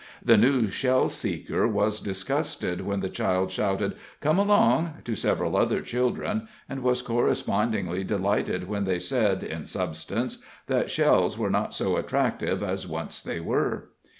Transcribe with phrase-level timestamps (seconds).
[0.25, 5.79] The new shell seeker was disgusted when the child shouted "Come along!" to several other
[5.81, 11.97] children, and was correspondingly delighted when they said, in substance, that shells were not so
[11.97, 13.89] attractive as once they were.